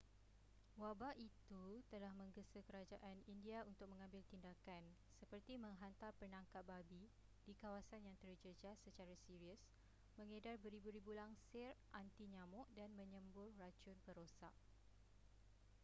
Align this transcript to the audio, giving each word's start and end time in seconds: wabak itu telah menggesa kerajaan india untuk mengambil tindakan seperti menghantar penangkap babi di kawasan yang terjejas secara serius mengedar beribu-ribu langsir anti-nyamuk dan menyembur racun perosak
wabak 0.83 1.13
itu 1.27 1.61
telah 1.93 2.09
menggesa 2.19 2.59
kerajaan 2.67 3.17
india 3.33 3.57
untuk 3.71 3.85
mengambil 3.91 4.21
tindakan 4.33 4.81
seperti 5.21 5.53
menghantar 5.63 6.09
penangkap 6.21 6.63
babi 6.71 7.03
di 7.45 7.53
kawasan 7.61 8.01
yang 8.07 8.17
terjejas 8.23 8.77
secara 8.85 9.13
serius 9.29 9.61
mengedar 10.17 10.55
beribu-ribu 10.63 11.11
langsir 11.21 11.69
anti-nyamuk 12.01 12.65
dan 12.77 12.89
menyembur 12.99 13.49
racun 13.61 13.97
perosak 14.05 14.55